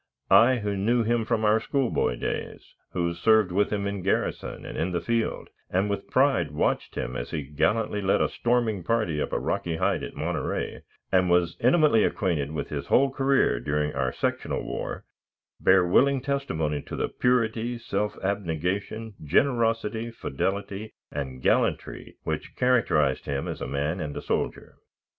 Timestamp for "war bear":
14.63-15.85